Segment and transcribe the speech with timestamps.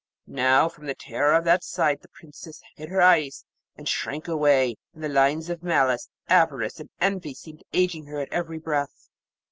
[0.25, 4.77] Now, from the terror of that sight the Princess hid her eyes, and shrank away.
[4.95, 9.09] And the lines of malice, avarice, and envy seemed ageing her at every breath.